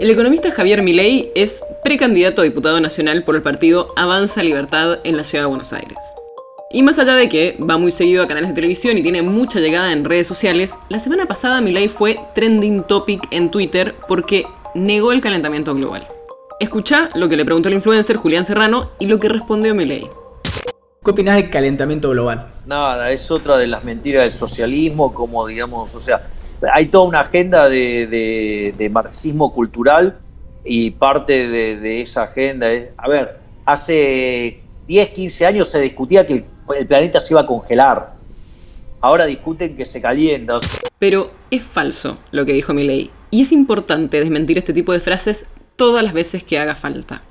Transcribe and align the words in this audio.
El 0.00 0.10
economista 0.10 0.50
Javier 0.50 0.82
Milei 0.82 1.30
es 1.36 1.62
precandidato 1.84 2.40
a 2.40 2.44
diputado 2.44 2.80
nacional 2.80 3.22
por 3.22 3.36
el 3.36 3.42
partido 3.42 3.92
Avanza 3.94 4.42
Libertad 4.42 4.98
en 5.04 5.16
la 5.16 5.22
ciudad 5.22 5.44
de 5.44 5.48
Buenos 5.48 5.72
Aires. 5.72 5.98
Y 6.72 6.82
más 6.82 6.98
allá 6.98 7.14
de 7.14 7.28
que 7.28 7.56
va 7.58 7.78
muy 7.78 7.92
seguido 7.92 8.24
a 8.24 8.26
canales 8.26 8.48
de 8.48 8.56
televisión 8.56 8.98
y 8.98 9.04
tiene 9.04 9.22
mucha 9.22 9.60
llegada 9.60 9.92
en 9.92 10.04
redes 10.04 10.26
sociales, 10.26 10.74
la 10.88 10.98
semana 10.98 11.26
pasada 11.26 11.60
Milei 11.60 11.88
fue 11.88 12.18
trending 12.34 12.82
topic 12.82 13.22
en 13.30 13.52
Twitter 13.52 13.94
porque 14.08 14.44
negó 14.74 15.12
el 15.12 15.20
calentamiento 15.20 15.72
global. 15.76 16.08
Escucha 16.58 17.10
lo 17.14 17.28
que 17.28 17.36
le 17.36 17.44
preguntó 17.44 17.68
el 17.68 17.76
influencer 17.76 18.16
Julián 18.16 18.44
Serrano 18.44 18.90
y 18.98 19.06
lo 19.06 19.20
que 19.20 19.28
respondió 19.28 19.76
Milei. 19.76 20.08
¿Qué 21.04 21.10
opinás 21.12 21.36
del 21.36 21.50
calentamiento 21.50 22.10
global? 22.10 22.48
Nada, 22.66 23.12
es 23.12 23.30
otra 23.30 23.58
de 23.58 23.68
las 23.68 23.84
mentiras 23.84 24.22
del 24.22 24.32
socialismo, 24.32 25.14
como 25.14 25.46
digamos, 25.46 25.94
o 25.94 26.00
sea, 26.00 26.26
hay 26.72 26.86
toda 26.86 27.04
una 27.04 27.20
agenda 27.20 27.68
de, 27.68 28.90
marxismo 28.90 29.52
cultural 29.52 30.18
y 30.64 30.90
parte 30.90 31.48
de, 31.48 32.02
esa 32.02 32.24
agenda 32.24 32.72
es, 32.72 32.90
a 32.96 33.08
ver, 33.08 33.38
hace 33.64 34.60
10, 34.86 35.08
15 35.10 35.46
años 35.46 35.68
se 35.68 35.80
discutía 35.80 36.26
que 36.26 36.34
el, 36.34 36.86
planeta 36.86 37.20
se 37.20 37.34
iba 37.34 37.42
a 37.42 37.46
congelar. 37.46 38.14
Ahora 39.00 39.26
discuten 39.26 39.76
que 39.76 39.84
se 39.84 40.00
calienta. 40.00 40.58
Pero 40.98 41.30
es 41.50 41.62
falso 41.62 42.18
lo 42.30 42.46
que 42.46 42.52
dijo 42.54 42.72
Milley. 42.72 43.10
Y 43.30 43.42
es 43.42 43.52
importante 43.52 44.18
desmentir 44.18 44.56
este 44.56 44.72
tipo 44.72 44.92
de 44.92 45.00
frases 45.00 45.46
todas 45.76 46.02
las 46.02 46.14
veces 46.14 46.42
que 46.42 46.58
haga 46.58 46.74
falta. 46.74 47.22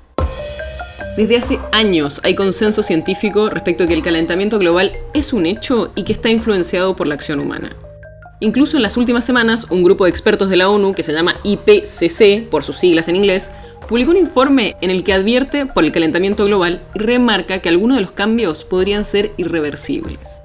Desde 1.16 1.36
hace 1.36 1.58
años 1.70 2.20
hay 2.24 2.34
consenso 2.34 2.82
científico 2.82 3.48
respecto 3.48 3.84
a 3.84 3.86
que 3.86 3.94
el 3.94 4.02
calentamiento 4.02 4.58
global 4.58 4.96
es 5.14 5.32
un 5.32 5.46
hecho 5.46 5.92
y 5.94 6.02
que 6.02 6.12
está 6.12 6.28
influenciado 6.28 6.96
por 6.96 7.06
la 7.06 7.14
acción 7.14 7.38
humana. 7.38 7.76
Incluso 8.40 8.76
en 8.76 8.82
las 8.82 8.96
últimas 8.96 9.24
semanas, 9.24 9.66
un 9.70 9.82
grupo 9.82 10.04
de 10.04 10.10
expertos 10.10 10.50
de 10.50 10.56
la 10.56 10.68
ONU, 10.68 10.92
que 10.92 11.02
se 11.02 11.12
llama 11.12 11.36
IPCC, 11.44 12.48
por 12.48 12.64
sus 12.64 12.76
siglas 12.76 13.08
en 13.08 13.16
inglés, 13.16 13.50
publicó 13.88 14.10
un 14.10 14.16
informe 14.16 14.76
en 14.80 14.90
el 14.90 15.04
que 15.04 15.12
advierte 15.12 15.66
por 15.66 15.84
el 15.84 15.92
calentamiento 15.92 16.44
global 16.44 16.82
y 16.94 16.98
remarca 16.98 17.60
que 17.60 17.68
algunos 17.68 17.96
de 17.96 18.02
los 18.02 18.12
cambios 18.12 18.64
podrían 18.64 19.04
ser 19.04 19.32
irreversibles. 19.36 20.40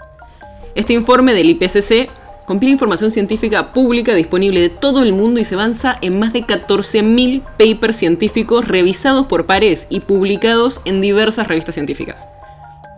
Este 0.76 0.94
informe 0.94 1.34
del 1.34 1.50
IPCC 1.50 2.10
compila 2.46 2.72
información 2.72 3.12
científica 3.12 3.74
pública 3.74 4.14
disponible 4.14 4.60
de 4.60 4.70
todo 4.70 5.04
el 5.04 5.14
mundo 5.14 5.40
y 5.40 5.46
se 5.46 5.56
avanza 5.56 5.98
en 6.02 6.20
más 6.20 6.34
de 6.34 6.44
14.000 6.44 7.44
papers 7.58 7.98
científicos 7.98 8.68
revisados 8.68 9.26
por 9.26 9.46
pares 9.46 9.88
y 9.90 10.02
publicados 10.02 10.80
en 10.86 11.02
diversas 11.02 11.48
revistas 11.48 11.76
científicas. 11.76 12.28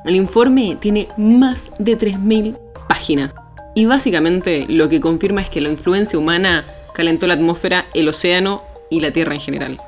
El 0.06 0.16
informe 0.16 0.78
tiene 0.80 1.08
más 1.18 1.72
de 1.80 1.98
3.000 1.98 2.58
páginas 2.88 3.34
y 3.74 3.86
básicamente 3.86 4.66
lo 4.68 4.90
que 4.90 5.00
confirma 5.00 5.42
es 5.42 5.50
que 5.50 5.62
la 5.62 5.70
influencia 5.70 6.20
humana 6.20 6.66
calentó 6.94 7.28
la 7.28 7.36
atmósfera, 7.36 7.86
el 7.94 8.10
océano 8.10 8.64
y 8.90 9.00
la 9.00 9.12
Tierra 9.12 9.34
en 9.34 9.42
general. 9.42 9.82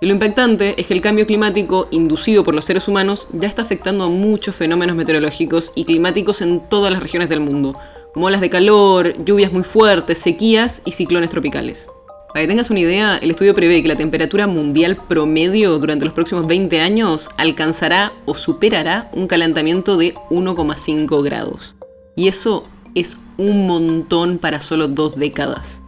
Y 0.00 0.06
lo 0.06 0.12
impactante 0.12 0.80
es 0.80 0.86
que 0.86 0.94
el 0.94 1.00
cambio 1.00 1.26
climático 1.26 1.88
inducido 1.90 2.44
por 2.44 2.54
los 2.54 2.64
seres 2.64 2.86
humanos 2.86 3.26
ya 3.32 3.48
está 3.48 3.62
afectando 3.62 4.04
a 4.04 4.08
muchos 4.08 4.54
fenómenos 4.54 4.94
meteorológicos 4.94 5.72
y 5.74 5.84
climáticos 5.84 6.40
en 6.40 6.60
todas 6.68 6.92
las 6.92 7.02
regiones 7.02 7.28
del 7.28 7.40
mundo, 7.40 7.74
como 8.14 8.26
olas 8.26 8.40
de 8.40 8.50
calor, 8.50 9.24
lluvias 9.24 9.52
muy 9.52 9.64
fuertes, 9.64 10.18
sequías 10.18 10.82
y 10.84 10.92
ciclones 10.92 11.30
tropicales. 11.30 11.88
Para 12.28 12.42
que 12.42 12.48
tengas 12.48 12.70
una 12.70 12.80
idea, 12.80 13.18
el 13.18 13.30
estudio 13.30 13.54
prevé 13.54 13.82
que 13.82 13.88
la 13.88 13.96
temperatura 13.96 14.46
mundial 14.46 14.98
promedio 15.08 15.78
durante 15.78 16.04
los 16.04 16.14
próximos 16.14 16.46
20 16.46 16.80
años 16.80 17.28
alcanzará 17.36 18.12
o 18.26 18.34
superará 18.34 19.10
un 19.14 19.26
calentamiento 19.26 19.96
de 19.96 20.14
1,5 20.30 21.24
grados. 21.24 21.74
Y 22.14 22.28
eso 22.28 22.64
es 23.00 23.16
un 23.36 23.66
montón 23.66 24.38
para 24.38 24.60
solo 24.60 24.88
dos 24.88 25.16
décadas. 25.16 25.80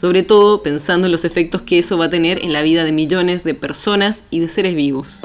Sobre 0.00 0.22
todo 0.22 0.62
pensando 0.62 1.06
en 1.06 1.12
los 1.12 1.24
efectos 1.24 1.62
que 1.62 1.78
eso 1.78 1.98
va 1.98 2.06
a 2.06 2.10
tener 2.10 2.44
en 2.44 2.52
la 2.52 2.62
vida 2.62 2.84
de 2.84 2.92
millones 2.92 3.42
de 3.42 3.54
personas 3.54 4.22
y 4.30 4.40
de 4.40 4.48
seres 4.48 4.74
vivos. 4.76 5.18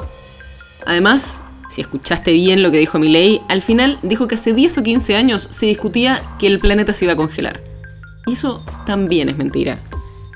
Además, 0.84 1.42
si 1.70 1.80
escuchaste 1.80 2.32
bien 2.32 2.62
lo 2.62 2.70
que 2.70 2.78
dijo 2.78 2.98
Milei, 2.98 3.40
al 3.48 3.62
final 3.62 3.98
dijo 4.02 4.26
que 4.26 4.34
hace 4.34 4.52
10 4.52 4.78
o 4.78 4.82
15 4.82 5.16
años 5.16 5.48
se 5.50 5.66
discutía 5.66 6.22
que 6.38 6.46
el 6.46 6.60
planeta 6.60 6.92
se 6.92 7.04
iba 7.04 7.14
a 7.14 7.16
congelar. 7.16 7.60
Y 8.26 8.32
eso 8.32 8.64
también 8.86 9.28
es 9.28 9.36
mentira. 9.36 9.78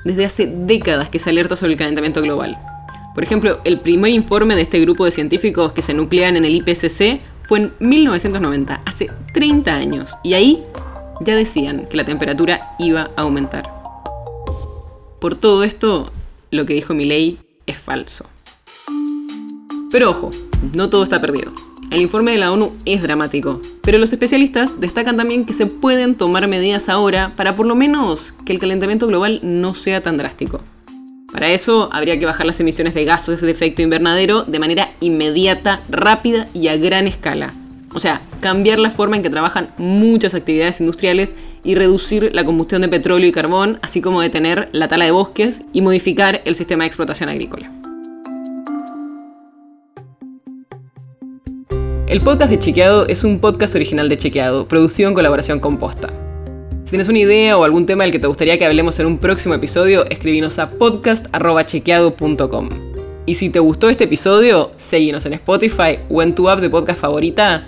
Desde 0.05 0.25
hace 0.25 0.47
décadas 0.47 1.09
que 1.09 1.19
se 1.19 1.29
alerta 1.29 1.55
sobre 1.55 1.73
el 1.73 1.77
calentamiento 1.77 2.21
global. 2.21 2.57
Por 3.13 3.23
ejemplo, 3.23 3.59
el 3.63 3.79
primer 3.79 4.11
informe 4.11 4.55
de 4.55 4.61
este 4.61 4.79
grupo 4.79 5.05
de 5.05 5.11
científicos 5.11 5.73
que 5.73 5.81
se 5.81 5.93
nuclean 5.93 6.37
en 6.37 6.45
el 6.45 6.55
IPCC 6.55 7.21
fue 7.41 7.59
en 7.59 7.73
1990, 7.79 8.81
hace 8.85 9.09
30 9.33 9.73
años, 9.73 10.11
y 10.23 10.35
ahí 10.35 10.63
ya 11.19 11.35
decían 11.35 11.87
que 11.89 11.97
la 11.97 12.05
temperatura 12.05 12.75
iba 12.79 13.11
a 13.15 13.21
aumentar. 13.21 13.71
Por 15.19 15.35
todo 15.35 15.63
esto, 15.63 16.11
lo 16.51 16.65
que 16.65 16.73
dijo 16.73 16.93
Milei 16.93 17.39
es 17.65 17.77
falso. 17.77 18.25
Pero 19.91 20.11
ojo, 20.11 20.29
no 20.73 20.89
todo 20.89 21.03
está 21.03 21.19
perdido. 21.19 21.51
El 21.91 22.01
informe 22.01 22.31
de 22.31 22.37
la 22.37 22.51
ONU 22.51 22.71
es 22.85 23.01
dramático, 23.01 23.59
pero 23.81 23.97
los 23.97 24.13
especialistas 24.13 24.79
destacan 24.79 25.17
también 25.17 25.45
que 25.45 25.53
se 25.53 25.65
pueden 25.65 26.13
tomar 26.13 26.47
medidas 26.47 26.87
ahora 26.87 27.33
para 27.35 27.55
por 27.55 27.65
lo 27.65 27.75
menos 27.75 28.33
que 28.45 28.53
el 28.53 28.59
calentamiento 28.59 29.07
global 29.07 29.39
no 29.41 29.73
sea 29.73 30.03
tan 30.03 30.17
drástico. 30.17 30.61
Para 31.31 31.49
eso 31.49 31.89
habría 31.91 32.19
que 32.19 32.25
bajar 32.25 32.45
las 32.45 32.59
emisiones 32.59 32.93
de 32.93 33.05
gases 33.05 33.41
de 33.41 33.51
efecto 33.51 33.81
invernadero 33.81 34.43
de 34.43 34.59
manera 34.59 34.91
inmediata, 34.99 35.81
rápida 35.89 36.47
y 36.53 36.67
a 36.67 36.77
gran 36.77 37.07
escala, 37.07 37.53
o 37.93 37.99
sea, 37.99 38.21
cambiar 38.39 38.79
la 38.79 38.91
forma 38.91 39.15
en 39.15 39.23
que 39.23 39.29
trabajan 39.29 39.69
muchas 39.77 40.33
actividades 40.33 40.79
industriales 40.79 41.35
y 41.63 41.75
reducir 41.75 42.31
la 42.33 42.45
combustión 42.45 42.81
de 42.81 42.87
petróleo 42.87 43.27
y 43.27 43.31
carbón, 43.31 43.79
así 43.81 44.01
como 44.01 44.21
detener 44.21 44.69
la 44.71 44.87
tala 44.87 45.05
de 45.05 45.11
bosques 45.11 45.63
y 45.73 45.81
modificar 45.81 46.41
el 46.45 46.55
sistema 46.55 46.83
de 46.83 46.87
explotación 46.87 47.29
agrícola. 47.29 47.71
El 52.07 52.21
podcast 52.21 52.49
de 52.49 52.57
Chequeado 52.59 53.07
es 53.07 53.23
un 53.23 53.39
podcast 53.39 53.75
original 53.75 54.09
de 54.09 54.17
Chequeado, 54.17 54.67
producido 54.67 55.09
en 55.09 55.15
colaboración 55.15 55.59
con 55.59 55.77
Posta. 55.77 56.07
Si 56.85 56.91
tienes 56.91 57.07
una 57.07 57.19
idea 57.19 57.55
o 57.55 57.63
algún 57.63 57.85
tema 57.85 58.03
del 58.03 58.11
que 58.11 58.17
te 58.17 58.25
gustaría 58.25 58.57
que 58.57 58.65
hablemos 58.65 58.99
en 58.99 59.05
un 59.05 59.19
próximo 59.19 59.53
episodio, 59.53 60.09
escribinos 60.09 60.57
a 60.57 60.71
podcast.chequeado.com. 60.71 62.69
Y 63.27 63.35
si 63.35 63.51
te 63.51 63.59
gustó 63.59 63.89
este 63.89 64.05
episodio, 64.05 64.71
seguinos 64.77 65.23
en 65.27 65.33
Spotify 65.33 65.99
o 66.09 66.23
en 66.23 66.33
tu 66.33 66.49
app 66.49 66.61
de 66.61 66.69
podcast 66.71 66.99
favorita 66.99 67.67